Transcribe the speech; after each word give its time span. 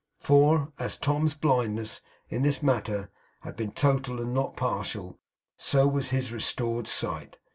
For, 0.19 0.73
as 0.79 0.97
Tom's 0.97 1.35
blindness 1.35 2.01
in 2.27 2.41
this 2.41 2.63
matter 2.63 3.11
had 3.41 3.55
been 3.55 3.71
total 3.71 4.19
and 4.19 4.33
not 4.33 4.57
partial, 4.57 5.19
so 5.57 5.85
was 5.87 6.09
his 6.09 6.31
restored 6.31 6.87
sight. 6.87 7.37